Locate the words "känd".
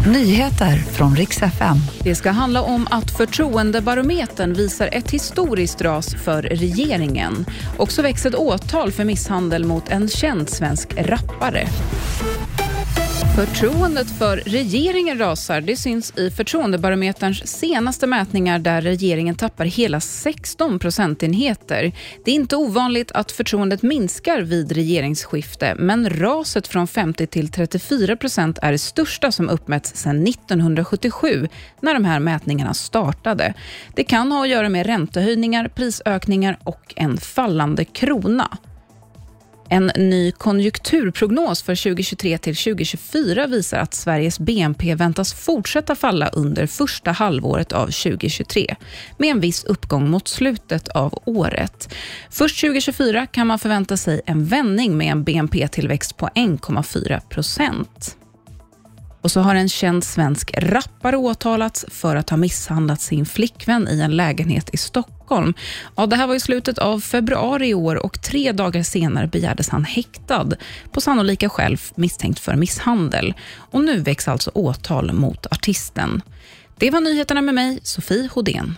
10.08-10.50, 59.68-60.04